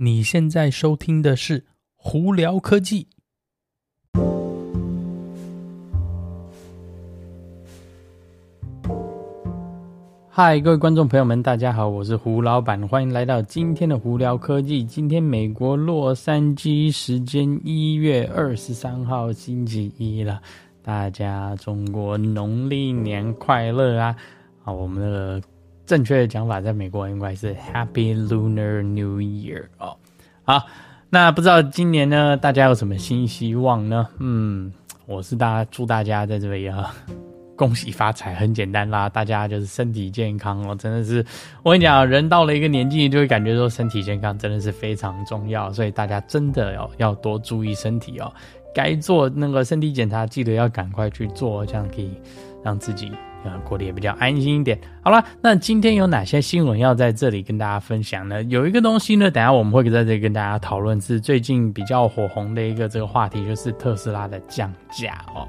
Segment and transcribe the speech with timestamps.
[0.00, 1.58] 你现在收听的是
[1.96, 3.08] 《胡聊科技》。
[10.28, 14.84] 嗨，各位观众朋友们，大家好，我是胡老板，欢迎来到今天的《胡聊科技》。
[14.86, 20.40] 今天美国洛杉矶时间一月二十三号星期一了，
[20.80, 24.14] 大家中国农历年快乐啊！
[24.62, 25.42] 啊，我们的。
[25.88, 29.96] 正确的讲法，在美国应该是 Happy Lunar New Year 哦。
[30.44, 30.66] 好，
[31.08, 34.06] 那不知道今年呢，大家有什么新希望呢？
[34.18, 34.70] 嗯，
[35.06, 36.94] 我是大家祝大家在这里啊，
[37.56, 40.76] 恭喜发财，很简单啦，大家就是身体健康哦。
[40.76, 41.24] 真的是，
[41.62, 48.30] 我跟你讲，人到了一个年纪，就会感觉说身体健康真的是非常重要，所以大家真的要要多注意身体哦。
[48.74, 52.12] 该做那个身体检查，记得要赶快去做，这样可以
[52.62, 53.10] 让自己。
[53.44, 54.78] 啊，过得也比较安心一点。
[55.02, 58.42] 好了，那今天有哪些新闻要在这里跟大家分享呢？
[58.44, 65.46] 有一个东西呢，等下我们会在这里跟大家讨论，是最近比较火红的一个这个话题，就是特斯拉的降价哦。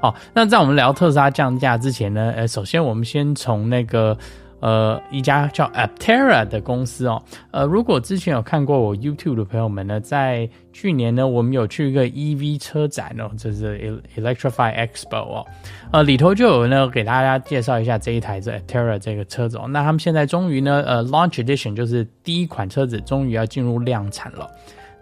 [0.00, 4.16] 哦，那在我们聊特斯拉降价之前呢，呃，首先我们先从那个。
[4.62, 15.46] 呃，一家叫 Aptera 的公司哦，呃，如果之前有看过我 YouTube 的朋友们呢，在去年呢，我们有去一个 EV 车展哦，就是 Electrify Expo 哦，
[15.90, 24.48] 呃，里头就有呢给大家介绍一下这一台这 Aptera 这个车子哦，那他们现在终于呢，呃，Launch Edition 就是第一款车子终于要进入量产了，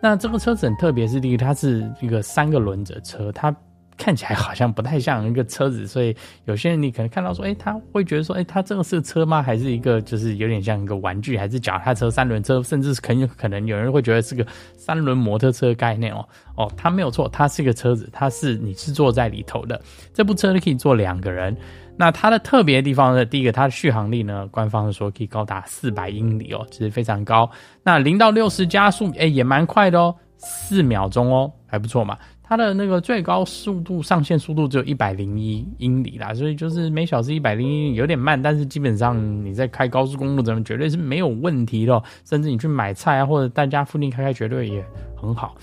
[0.00, 3.54] 那这个车子很特别，是第一它是一个三个轮子车，它。
[4.00, 9.42] 看起来好像不太像一个车子，所以有些人你可能看到说，哎，他会觉得说，哎，他这个是车吗？
[9.42, 16.26] 还是一个就是有点像一个玩具，还是脚踏车、三轮车，甚至是很有可能有人会觉得是个三轮摩托车概念哦。
[16.56, 19.78] 哦，它没有错，它是个车子，它是你是坐在里头的。
[20.14, 21.54] 这部车呢可以坐两个人。
[21.96, 27.50] 那它的特别地方呢，第一个它的续航力呢，官方说可以高达四百英里哦，其实非常高。
[27.82, 32.16] 那零到六十加速，哎，也蛮快的哦，四秒钟哦，还不错嘛。
[32.50, 42.02] 它的那个最高速度上限速度只有一百零一英里啦，所以就是每小时一百零一，有点慢，但是基本上你在开高速公路，怎么绝对是没有问题的。
[42.24, 44.84] 甚至你去买菜啊，或者在家附近开开，绝对也
[45.14, 45.54] 很好。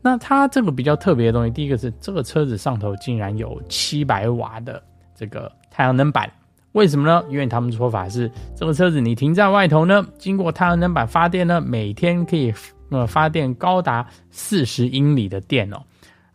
[0.00, 4.80] 那它这个比较特别的东西，第一个是这个车子上头竟然有七百瓦的
[5.16, 6.30] 这个太阳能板，
[6.74, 7.24] 为什么呢？
[7.28, 12.54] 因为他们说法是，这个车子你停在外头呢，经过太阳能板发电呢，每天可以
[12.90, 15.82] 呃发电高达四十英里的电哦。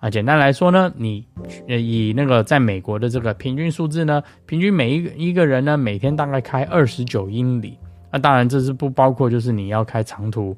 [0.01, 1.23] 啊，简单来说呢，你
[1.67, 7.77] 以那个在美国的这个平均数字呢，平均每一个一个人呢，每天大概开二十九英里。
[8.11, 10.57] 那当然这是不包括就是你要开长途，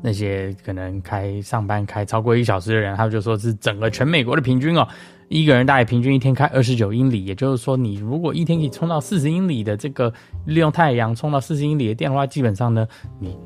[0.00, 4.86] 那些可能开上班开超过一小时的人，他们就说是整个全美国的平均哦，
[5.28, 7.24] 一个人大概平均一天开二十九英里。
[7.24, 10.14] 也就是说，你如果一天可以充到四十英里的这个
[10.46, 12.86] 利用太阳充到四十英里的电话，基本上呢，
[13.18, 13.36] 你。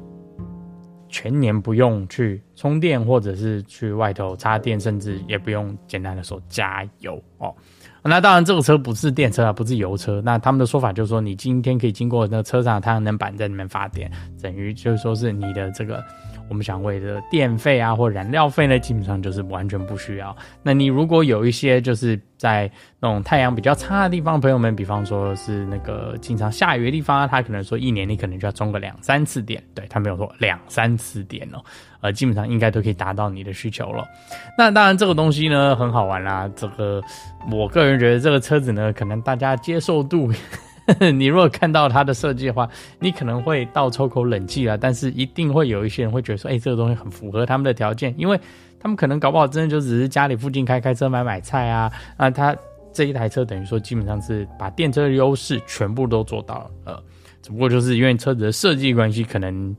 [1.13, 7.55] 全年不用去充电，或者是去外头插电，甚至也不用简单的说加油哦。
[8.03, 10.21] 那当然，这个车不是电车啊，不是油车。
[10.25, 14.11] 那他们的说法就是说，你今天可以经过那个车上的太阳能板在里面发电，
[14.43, 16.03] 等于就是说是你的这个。
[16.49, 20.37] 我们想为的电费啊，或燃料费呢，基本上就是完全不需要。
[20.63, 22.71] 那你如果有一些就是在
[23.01, 31.63] 那种太阳比较差的地方，朋友们，比方说是那个经常下雨的地方啊，他可能说一年你可能就要充个两三次电，对，他没有说两三次电哦，
[32.01, 34.05] 呃，基本上应该都可以达到你的需求了。
[34.59, 37.03] 那当然这个东西呢很好玩啦，这个
[37.51, 40.31] 我个人觉得这个车子呢，可能大家接受度。
[41.15, 44.77] 你如果看到它的设计的话，你可能会倒抽口冷气啊。
[44.81, 48.39] 但是一定会有一些人会觉得说，哎、这个东西很符合他们的条件，因为
[48.81, 51.93] 他们可能搞不好真的就只是家里附近开开车买买菜啊。
[52.17, 52.57] 啊，他
[52.93, 56.71] 这一台车等于说基本上是把电车的优势全部都做到了。
[56.85, 57.03] 呃，
[57.41, 59.75] 只不过就是因为车子的设计关系，可能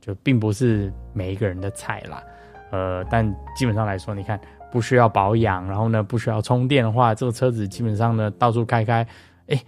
[0.00, 2.22] 就并不是每一个人的菜啦。
[2.70, 3.24] 呃，但
[3.56, 4.38] 基本上来说，你看
[4.70, 9.06] 不需要保养，然后呢不需要充电的话，这个车子基本上呢到处开开，
[9.48, 9.60] 哎、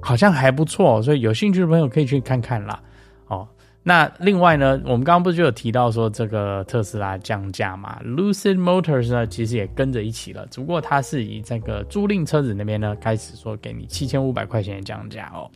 [0.00, 2.80] 好像还不错，所以有兴趣的朋友可以去看看啦。
[3.26, 3.48] 哦，
[3.82, 15.50] 那另外呢，我们刚刚不是就有提到说这个特斯拉降价嘛？Lucid Motors 呢，其实也跟着一起了，只不过它是以这个租赁车子那边呢开始说给你七千五百块钱的降价哦。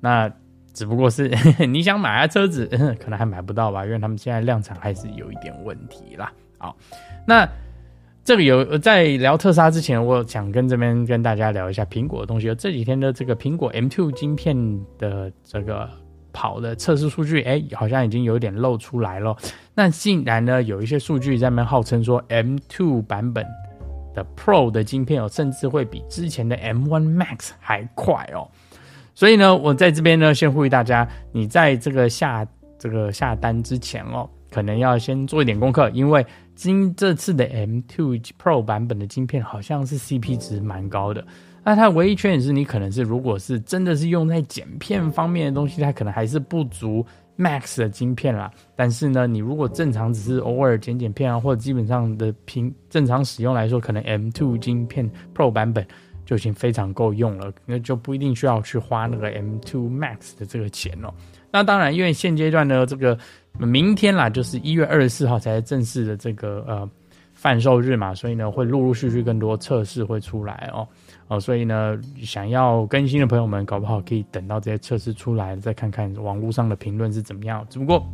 [0.00, 0.30] 那
[0.72, 1.30] 只不过是
[1.66, 2.66] 你想买下车子，
[2.98, 6.32] 可能还买不到吧，因为他们现在量产还是有一点问题啦。
[6.58, 6.76] 好，
[7.26, 7.48] 那。
[8.22, 12.54] 这个有在聊特斯拉之前，我想跟这边跟大家聊一下苹果的东西。
[12.54, 14.56] 这几天的这个苹果 M2 晶片
[14.98, 15.88] 的这个
[16.32, 19.34] 跑的测试数据，哎，好像已经有点露出来了。
[19.74, 23.44] 那竟然呢，有一些数据在那边号称说 M2 版本
[24.14, 28.46] 的 Pro 的晶片哦，甚至会比之前的 M1 Max 还快哦。
[29.14, 32.46] 所以呢，我在这边呢，先呼吁大家，你在这个下
[32.78, 34.28] 这个下单之前哦。
[34.50, 36.24] 可能要先做一点功课，因为
[36.54, 41.24] 今这次的 M2 Pro 版本的晶片好像是 CP 值蛮高的。
[41.62, 47.04] 那它唯一缺点是你可能是如果是真的是用在剪片方面的东西，它可能还是不足
[47.38, 48.50] Max 的晶片啦。
[48.74, 55.86] 但是呢，你如果正常只是偶尔剪剪片啊，或者基本上的平正常使用来说，可能 M2 晶片 Pro 版本
[56.24, 61.12] 就已经非常够用了，那就不一定需要去花那个 M2 Max 的这个钱哦。
[61.52, 63.18] 那当然，因为现阶段呢，这个
[63.58, 66.88] 明天啦，就是一月二十四号才是正式的这个呃
[67.34, 70.86] 贩售日嘛，所以呢，会陆陆续续更多测试会出来哦。
[71.28, 77.66] 哦，所以呢，想要更新的朋友们，搞不好可以等到这些测试出来，再看看网络上的评论是怎么样。
[77.70, 78.04] 只不过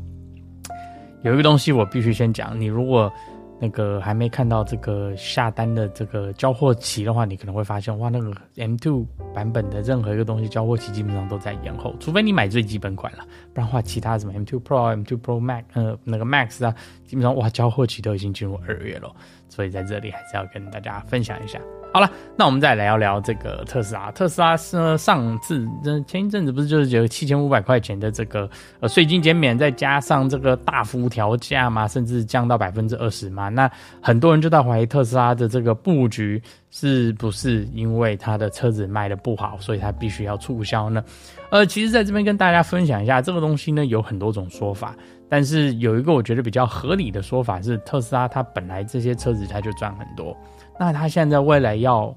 [1.22, 3.12] 有一个东西我必须先讲，你如果
[3.58, 9.04] 那个还没看到这个下单的这个交货期的话，你可能会发现，哇，那个 M2
[9.34, 13.24] 版本的任何一个东西交货期基本上都在延后，除非你买最基本款了，
[13.54, 16.74] 不然的话，其他什么 M2 Pro、M2 Pro Max，呃，那个 Max 啊，
[17.06, 19.10] 基本上哇，交货期都已经进入二月了，
[19.48, 21.58] 所以在这里还是要跟大家分享一下。
[21.96, 24.10] 好了，那我们再来聊聊这个特斯拉。
[24.10, 25.66] 特斯拉是，上次
[26.06, 28.46] 前一阵子不是就是有七千五百块钱的这个
[28.80, 33.48] 呃税金减免，再加上这个大幅调价嘛，甚至降到百分之二十嘛。
[33.48, 33.66] 那
[34.02, 36.38] 很多人就在怀疑特斯拉的这个布局
[36.70, 41.02] 是不是因为他的车子卖的不好，所以他必须要促销呢？
[41.50, 44.94] 呃，其实在这边跟大家分享一下，这个东西呢有很多种说法，
[45.30, 50.36] 但是有一个我觉得比较合理的说法是，特斯拉它本来这些车子它就赚很多。
[50.78, 52.14] 那他现在未来要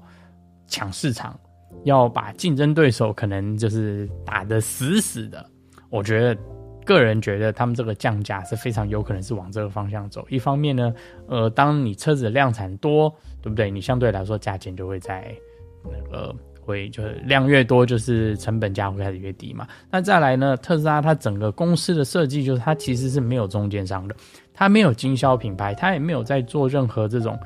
[0.66, 1.38] 抢市场，
[1.84, 5.44] 要把竞争对手可能就是打得死死的。
[5.88, 6.36] 我觉得
[6.84, 10.24] 个人觉得他们这个降价是非常有可能是往这个方向走。
[10.28, 10.92] 一方面呢，
[11.26, 13.12] 呃，当你车子量产多，
[13.42, 13.70] 对不对？
[13.70, 15.34] 你相对来说价钱就会在
[15.84, 19.66] 那个会就是量越多，就是成本价会开始越低嘛。
[19.90, 24.14] 那再来呢，特斯拉它整个公司的设计就是它其实是没有中间商的，
[24.52, 27.38] 它没有经销品牌，它也没有在做任何这种。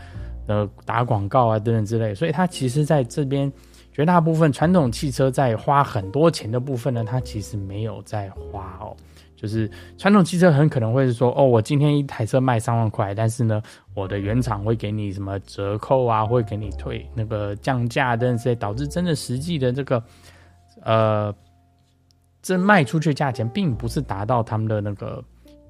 [0.46, 3.50] 呃，打广告啊，等等之类，所以它其实在这边
[3.91, 8.94] 绝大部分传统汽车在花很多钱的部分呢，它其实没有在花哦。
[9.37, 13.62] 就是传统汽车很可能会是说，哦，我今天一台车卖三万块，但是呢，
[13.94, 20.02] 我的原厂会给你什么折扣啊，会给你退那个降价等等之类，导致真的实际的这个
[20.82, 21.35] 呃，
[22.43, 25.25] 这卖出去价钱并不是达到他们的那个。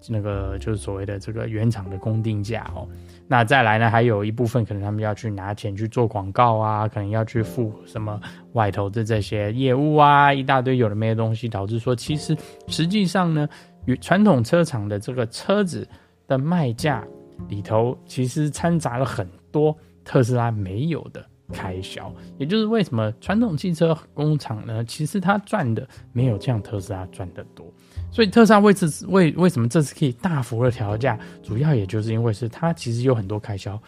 [0.08, 2.86] 那个就是所谓的这个原厂的公定价哦，
[3.26, 8.20] 那再来呢，还有一部分可能他们要去拿钱去做广告啊，可能要去付什么
[8.52, 12.36] 外头的这些业务啊，一大堆有的没的东西，导致说其实
[12.68, 13.48] 实际上呢，
[13.86, 15.88] 与传统车厂的这个车子
[16.26, 17.04] 的卖价
[17.48, 21.24] 里头，其实掺杂了很多特斯拉没有的
[21.54, 27.64] 开销，也就是为什么传统汽车工厂呢，其实它赚的没有像特斯拉赚的多。
[28.10, 33.80] 所以特斯拉为此为为什么这次可以大幅的调价，主要也就是因为是它其实有很多开销，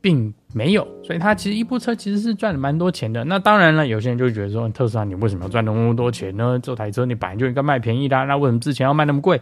[0.00, 3.24] 并没有，所以它其实一部车其实是赚了蛮多钱的。
[3.24, 6.58] 那当然了，有些人就觉得说，特斯拉你为什么要赚那么多钱呢？
[6.62, 9.40] 这台车你本来就应该卖便宜的，那为什么之前要卖那么贵？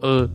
[0.00, 0.28] 呃，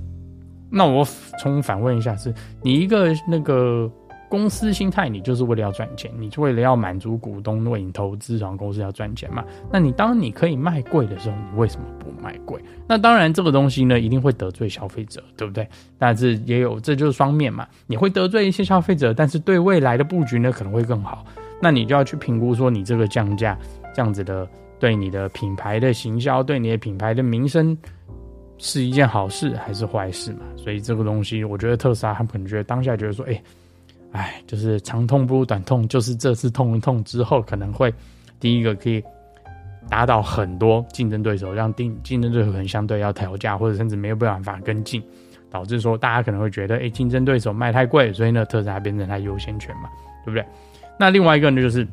[0.69, 1.05] 那我
[1.39, 3.91] 重反问一下，是你一个那个。
[4.35, 9.41] 公司心态，你就是为了要赚钱，你就为了要满足股东为你投资，然后公司要赚钱嘛。
[9.71, 12.61] 那你当你可以卖贵的时候，你为什么不卖贵？
[12.85, 15.65] 那当然，这个东西呢，一定会得罪消费者，对不对？
[15.97, 17.65] 但是也有，这就是双面嘛。
[17.87, 21.25] 你会得罪一些消费者，但是对未来的布局呢，可能会更好。
[21.61, 23.57] 那你就要去评估说，你这个降价
[23.93, 24.45] 这样子的，
[24.81, 27.77] 对你的品牌的行销，对你的品牌的名声，
[28.57, 30.39] 是一件好事还是坏事嘛？
[30.57, 33.41] 所以这个东西，我觉得特斯拉他们可能觉得当下觉得说，哎。
[34.15, 37.93] 哎，就是长痛不如短痛，就是这次痛一痛之后，可能会
[38.39, 39.03] 第一个可以
[39.89, 45.03] 打倒很多竞争对手，让竞竞争对手可能相对要调价，或者甚至没有办法跟进，
[45.51, 49.89] 导致说大家可能会觉得，哎，竞争对手卖太贵，所以呢，特斯拉变成它优先权嘛，
[50.23, 50.45] 对不对？
[50.97, 51.85] 那另外一个呢，就是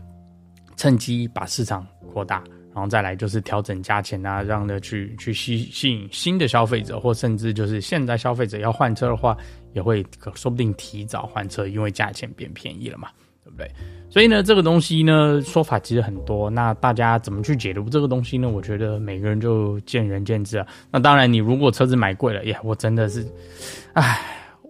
[0.76, 2.40] 趁机把市场扩大，
[2.74, 9.36] 然后再来就是调整价钱啊，让的去去吸吸引新的消费者，或甚至就是现在消费者要换车的话。
[9.74, 13.08] 也会说不定提早换车，因为价钱变便宜了嘛，
[13.42, 13.66] 对不对？
[14.10, 16.50] 所以呢，这个东西呢，说法其实很多。
[16.50, 18.50] 那大家怎么去解读这个东西呢？
[18.50, 20.66] 我觉得每个人就见仁见智啊。
[20.90, 23.26] 那当然，你如果车子买贵了，呀，我真的是，
[23.94, 24.20] 唉，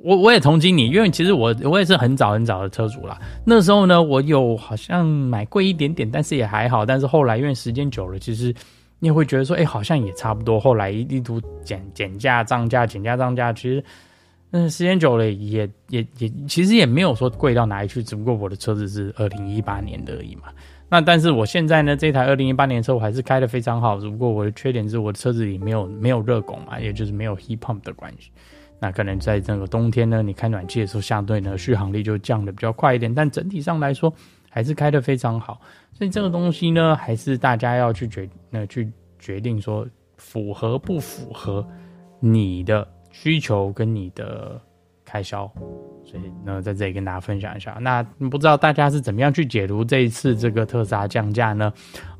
[0.02, 3.18] 我我也同情你，因为其实我我也是很早很早的车主啦。
[3.44, 6.84] 那时候呢，我有好像买贵一点点，但是也还好。
[6.84, 8.54] 但是后来因为时间久了，其实
[8.98, 10.58] 你也会觉得说，哎，好像也差不多。
[10.58, 13.82] 后来一地图减减价涨价，减价涨价，其实。
[14.54, 20.42] 嗯，时间久了也也也，其实也没有说贵到哪里去，只不过我的车子是二零一八年的而已嘛。
[20.90, 28.30] 那但是我现在呢，这台二零一八年车我还是开得非常好，只不过我的缺点是我的车子里没有没有热拱嘛，也就是没有 heat pump 的关系。
[28.82, 34.12] 那可能在这个冬天呢，你开暖气的时候，相对呢续航力就降的比较快一点，但整体上来说
[34.50, 35.60] 还是开的非常好。
[35.92, 39.86] 所以这个东西呢，还是大家要去决那去决定说
[40.16, 41.64] 符合不符合
[42.18, 44.60] 你的需求跟你的
[45.12, 45.50] 开销。
[46.04, 47.78] 所以呢，在这里跟大家分享一下。
[47.80, 51.72] 那不知道大家是怎么样去解读这一次这个特斯拉降价呢？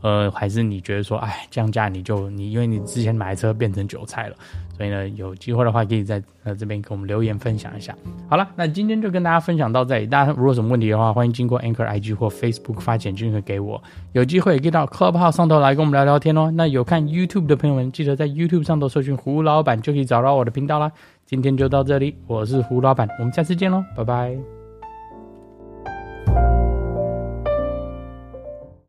[0.03, 4.37] 呃，还是你觉得说，哎，降价你就你因为你之前买车变成韭菜了，
[4.77, 7.95] 所以呢，有机会的话可以在呃这边给我们留言分享一下。
[8.29, 10.07] 好了，那今天就跟大家分享到这里。
[10.07, 13.83] 大家如果有什么问题的话，欢迎经过 Anchor IG 或 Facebook 发简讯给我。
[14.13, 16.53] 有机会可以到 Club 号上头来跟我们聊聊天哦。
[16.55, 20.93] 那有看 YouTube 的朋友们，记得在 YouTube 上头搜寻胡老板就可以找到我的频道啦。
[21.25, 24.62] 今天就到这里，我是胡老板，我们下次见喽，拜拜。